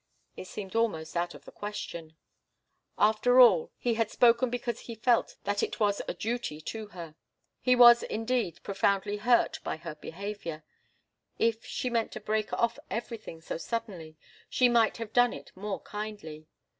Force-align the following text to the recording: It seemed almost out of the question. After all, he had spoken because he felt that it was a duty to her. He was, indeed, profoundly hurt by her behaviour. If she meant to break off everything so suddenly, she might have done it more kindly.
It 0.35 0.47
seemed 0.47 0.75
almost 0.75 1.15
out 1.15 1.35
of 1.35 1.45
the 1.45 1.51
question. 1.51 2.17
After 2.97 3.39
all, 3.39 3.71
he 3.77 3.93
had 3.93 4.09
spoken 4.09 4.49
because 4.49 4.79
he 4.79 4.95
felt 4.95 5.35
that 5.43 5.61
it 5.61 5.79
was 5.79 6.01
a 6.07 6.15
duty 6.15 6.59
to 6.59 6.87
her. 6.87 7.13
He 7.61 7.75
was, 7.75 8.01
indeed, 8.01 8.61
profoundly 8.63 9.17
hurt 9.17 9.59
by 9.63 9.77
her 9.77 9.93
behaviour. 9.93 10.63
If 11.37 11.63
she 11.67 11.91
meant 11.91 12.11
to 12.13 12.19
break 12.19 12.51
off 12.51 12.79
everything 12.89 13.41
so 13.41 13.57
suddenly, 13.59 14.17
she 14.49 14.67
might 14.67 14.97
have 14.97 15.13
done 15.13 15.33
it 15.33 15.51
more 15.55 15.81
kindly. 15.81 16.47